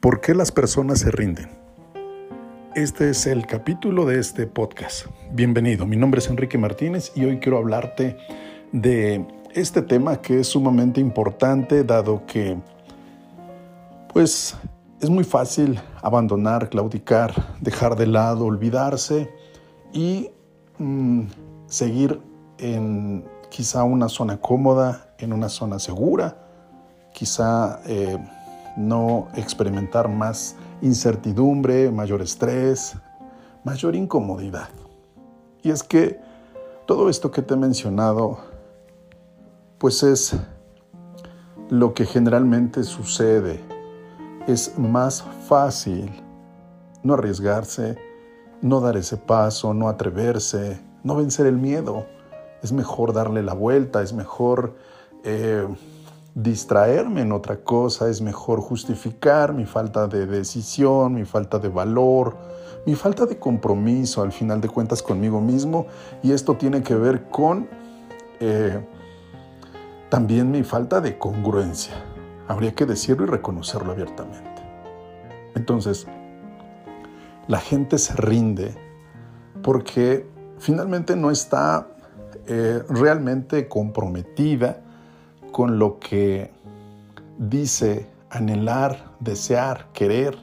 [0.00, 1.48] ¿Por qué las personas se rinden?
[2.76, 5.06] Este es el capítulo de este podcast.
[5.32, 8.16] Bienvenido, mi nombre es Enrique Martínez y hoy quiero hablarte
[8.70, 12.56] de este tema que es sumamente importante dado que
[14.12, 14.56] pues
[15.00, 19.28] es muy fácil abandonar, claudicar, dejar de lado, olvidarse
[19.92, 20.30] y
[20.78, 21.22] mm,
[21.66, 22.20] seguir
[22.58, 26.36] en quizá una zona cómoda, en una zona segura,
[27.12, 28.16] quizá eh,
[28.78, 32.94] no experimentar más incertidumbre, mayor estrés,
[33.64, 34.68] mayor incomodidad.
[35.62, 36.20] Y es que
[36.86, 38.38] todo esto que te he mencionado,
[39.78, 40.36] pues es
[41.68, 43.60] lo que generalmente sucede.
[44.46, 46.10] Es más fácil
[47.02, 47.98] no arriesgarse,
[48.62, 52.06] no dar ese paso, no atreverse, no vencer el miedo.
[52.62, 54.76] Es mejor darle la vuelta, es mejor
[55.24, 55.66] eh,
[56.42, 62.36] distraerme en otra cosa, es mejor justificar mi falta de decisión, mi falta de valor,
[62.86, 65.86] mi falta de compromiso al final de cuentas conmigo mismo
[66.22, 67.68] y esto tiene que ver con
[68.38, 68.80] eh,
[70.10, 71.94] también mi falta de congruencia.
[72.46, 74.62] Habría que decirlo y reconocerlo abiertamente.
[75.56, 76.06] Entonces,
[77.48, 78.76] la gente se rinde
[79.60, 80.24] porque
[80.58, 81.88] finalmente no está
[82.46, 84.84] eh, realmente comprometida
[85.58, 86.52] con lo que
[87.36, 90.38] dice anhelar, desear, querer.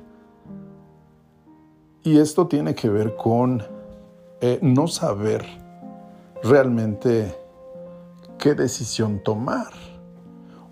[2.03, 3.63] Y esto tiene que ver con
[4.41, 5.45] eh, no saber
[6.43, 7.33] realmente
[8.37, 9.71] qué decisión tomar.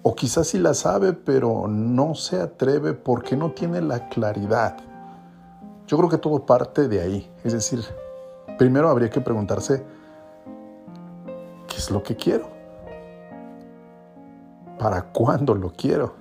[0.02, 4.75] O quizás sí la sabe, pero no se atreve porque no tiene la claridad.
[5.88, 7.31] Yo creo que todo parte de ahí.
[7.45, 7.80] Es decir,
[8.57, 9.85] primero habría que preguntarse,
[11.66, 12.53] ¿qué es lo que quiero?
[14.84, 16.14] Para cuándo lo quiero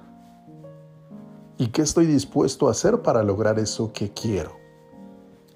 [1.59, 4.53] y qué estoy dispuesto a hacer para lograr eso que quiero.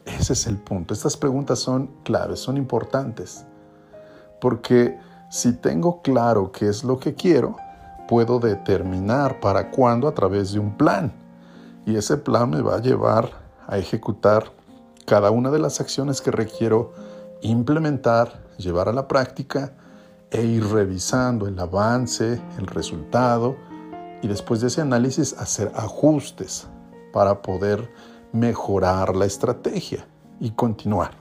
[0.05, 0.93] Ese es el punto.
[0.93, 3.47] Estas preguntas son claves, son importantes,
[4.41, 4.99] porque
[5.31, 7.55] si tengo claro qué es lo que quiero,
[8.09, 11.13] puedo determinar para cuándo a través de un plan.
[11.87, 13.31] Y ese plan me va a llevar
[13.69, 14.51] a ejecutar
[15.07, 16.93] cada una de las acciones que requiero
[17.41, 19.75] implementar, llevar a la práctica
[20.31, 23.57] e ir revisando el avance, el resultado
[24.23, 26.67] y después de ese análisis hacer ajustes
[27.13, 27.91] para poder
[28.33, 30.07] mejorar la estrategia
[30.41, 31.13] y continuar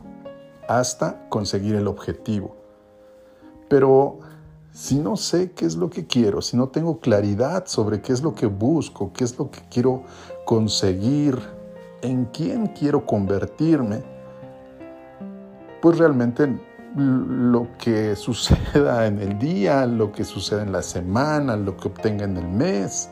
[0.67, 2.55] hasta conseguir el objetivo.
[3.69, 4.19] Pero
[4.71, 8.21] si no sé qué es lo que quiero, si no tengo claridad sobre qué es
[8.21, 10.03] lo que busco, qué es lo que quiero
[10.45, 11.39] conseguir,
[12.01, 14.03] en quién quiero convertirme,
[15.81, 16.59] pues realmente
[16.95, 22.25] lo que suceda en el día, lo que suceda en la semana, lo que obtenga
[22.25, 23.09] en el mes.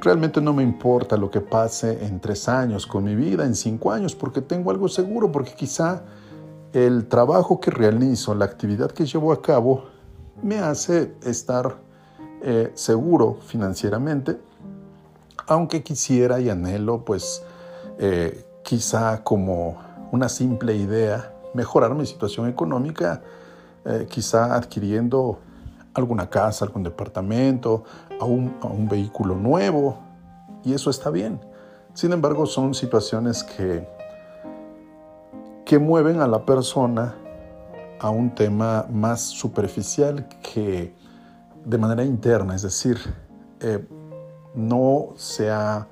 [0.00, 3.90] Realmente no me importa lo que pase en tres años con mi vida, en cinco
[3.90, 6.02] años, porque tengo algo seguro, porque quizá
[6.72, 9.86] el trabajo que realizo, la actividad que llevo a cabo,
[10.42, 11.76] me hace estar
[12.42, 14.38] eh, seguro financieramente,
[15.46, 17.42] aunque quisiera y anhelo, pues
[17.98, 19.78] eh, quizá como
[20.12, 23.22] una simple idea, mejorar mi situación económica,
[23.84, 25.38] eh, quizá adquiriendo
[25.94, 27.84] alguna casa, algún departamento,
[28.20, 29.98] a un, vehículo nuevo,
[30.64, 31.40] y eso está bien.
[31.94, 33.88] Sin embargo, son situaciones que,
[35.64, 37.14] que mueven a la persona
[37.98, 40.94] a un tema más superficial que
[41.64, 42.98] de manera interna, es decir,
[43.60, 43.82] eh,
[44.54, 45.88] no se ha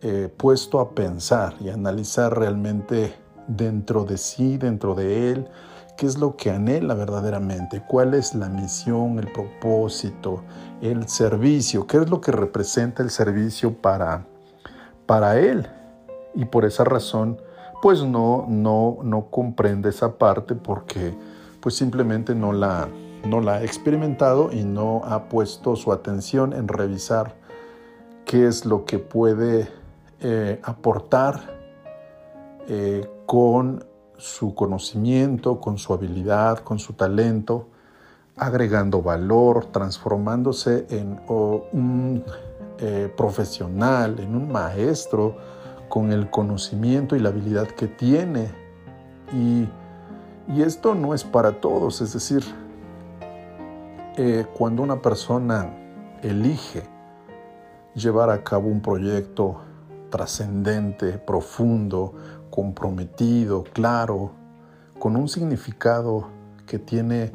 [0.00, 3.14] eh, puesto a pensar y analizar realmente
[3.48, 5.48] dentro de sí, dentro de él,
[5.96, 10.42] qué es lo que anhela verdaderamente, cuál es la misión, el propósito,
[10.80, 14.26] el servicio, qué es lo que representa el servicio para,
[15.06, 15.68] para él.
[16.34, 17.38] Y por esa razón,
[17.80, 21.14] pues no, no, no comprende esa parte porque
[21.60, 22.88] pues simplemente no la,
[23.26, 27.34] no la ha experimentado y no ha puesto su atención en revisar
[28.24, 29.68] qué es lo que puede
[30.20, 31.40] eh, aportar
[32.68, 33.84] eh, con
[34.16, 37.68] su conocimiento, con su habilidad, con su talento,
[38.36, 42.24] agregando valor, transformándose en un
[42.78, 45.36] eh, profesional, en un maestro
[45.88, 48.50] con el conocimiento y la habilidad que tiene.
[49.32, 49.68] Y,
[50.60, 52.44] esto no es para todos, es decir,
[54.16, 55.74] eh, cuando una persona
[56.22, 56.82] elige
[57.94, 59.62] llevar a cabo un proyecto
[60.10, 62.14] trascendente, profundo,
[62.54, 64.30] comprometido, claro,
[65.00, 66.28] con un significado
[66.68, 67.32] que tiene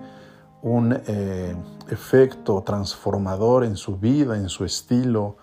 [0.61, 1.55] un eh,
[1.89, 5.35] efecto transformador en su vida, en su estilo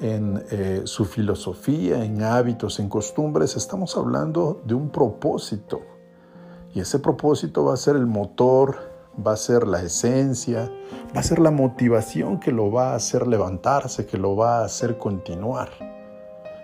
[0.00, 5.80] en eh, su filosofía, en hábitos, en costumbres, estamos hablando de un propósito.
[6.72, 8.76] Y ese propósito va a ser el motor,
[9.26, 10.70] va a ser la esencia,
[11.16, 14.64] va a ser la motivación que lo va a hacer levantarse, que lo va a
[14.64, 15.87] hacer continuar.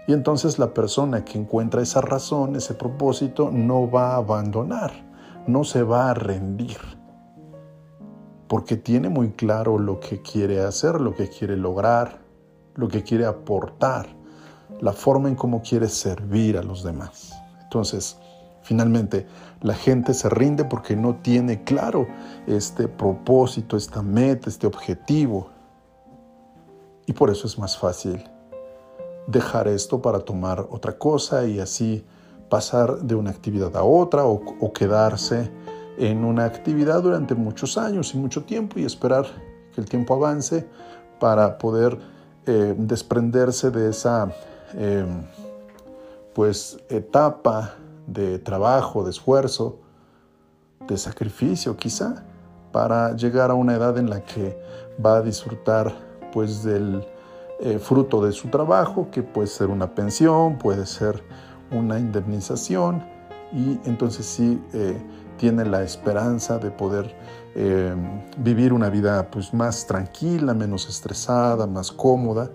[0.07, 4.93] Y entonces la persona que encuentra esa razón, ese propósito, no va a abandonar,
[5.47, 6.79] no se va a rendir,
[8.47, 12.21] porque tiene muy claro lo que quiere hacer, lo que quiere lograr,
[12.75, 14.07] lo que quiere aportar,
[14.81, 17.33] la forma en cómo quiere servir a los demás.
[17.63, 18.19] Entonces,
[18.63, 19.27] finalmente,
[19.63, 22.07] la gente se rinde porque no tiene claro
[22.47, 25.49] este propósito, esta meta, este objetivo.
[27.07, 28.23] Y por eso es más fácil
[29.27, 32.05] dejar esto para tomar otra cosa y así
[32.49, 35.51] pasar de una actividad a otra o, quedarse
[35.99, 39.27] en una actividad durante muchos años y mucho tiempo y esperar
[39.75, 40.67] que el tiempo avance
[41.19, 41.99] para poder
[42.47, 44.31] eh, desprenderse de esa
[44.75, 45.23] em,
[46.35, 47.75] pues etapa
[48.07, 49.79] de trabajo, de esfuerzo,
[50.87, 52.25] de sacrificio quizá,
[52.73, 54.59] para llegar a una edad en la que
[55.05, 55.93] va a disfrutar
[56.33, 57.07] pues del
[57.61, 61.23] eh, fruto de su trabajo, que puede ser una pensión, puede ser
[61.71, 63.05] una indemnización,
[63.53, 65.01] y entonces sí eh,
[65.37, 67.15] tiene la esperanza de poder
[67.55, 67.95] eh,
[68.39, 72.51] vivir una vida pues, más tranquila, menos estresada, más cómoda.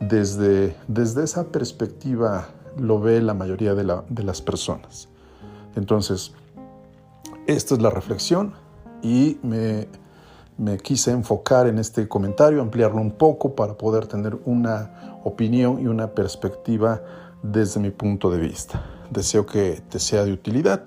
[0.00, 5.08] Desde, desde esa perspectiva lo ve la mayoría de, de las personas.
[5.76, 6.32] Entonces,
[7.46, 8.54] esta es la reflexión
[9.02, 9.86] y me,
[10.56, 15.86] me quise enfocar en este comentario, ampliarlo un poco para poder tener una opinión y
[15.86, 17.02] una perspectiva
[17.42, 18.84] desde mi punto de vista.
[19.10, 20.84] Deseo que te sea de utilidad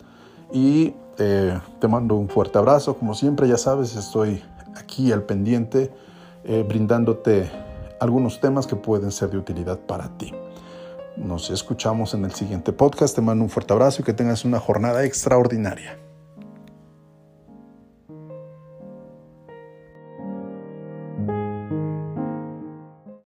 [0.51, 2.97] y eh, te mando un fuerte abrazo.
[2.97, 4.41] Como siempre, ya sabes, estoy
[4.75, 5.91] aquí al pendiente
[6.43, 7.49] eh, brindándote
[7.99, 10.33] algunos temas que pueden ser de utilidad para ti.
[11.17, 13.15] Nos escuchamos en el siguiente podcast.
[13.15, 15.97] Te mando un fuerte abrazo y que tengas una jornada extraordinaria.